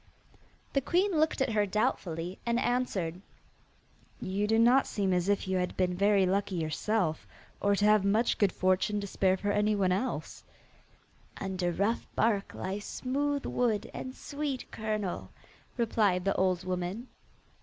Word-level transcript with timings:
The 0.73 0.81
queen 0.81 1.11
looked 1.19 1.41
at 1.41 1.51
her 1.51 1.67
doubtfully, 1.67 2.39
and 2.43 2.59
answered: 2.59 3.21
'You 4.19 4.47
do 4.47 4.57
not 4.57 4.87
seem 4.87 5.13
as 5.13 5.29
if 5.29 5.47
you 5.47 5.57
had 5.57 5.77
been 5.77 5.93
very 5.95 6.25
lucky 6.25 6.55
yourself, 6.55 7.27
or 7.61 7.75
to 7.75 7.85
have 7.85 8.03
much 8.03 8.39
good 8.39 8.51
fortune 8.51 8.99
to 9.01 9.05
spare 9.05 9.37
for 9.37 9.51
anyone 9.51 9.91
else.' 9.91 10.43
'Under 11.39 11.71
rough 11.71 12.07
bark 12.15 12.55
lies 12.55 12.83
smooth 12.85 13.45
wood 13.45 13.91
and 13.93 14.15
sweet 14.15 14.71
kernel,' 14.71 15.29
replied 15.77 16.25
the 16.25 16.33
old 16.35 16.63
woman. 16.63 17.07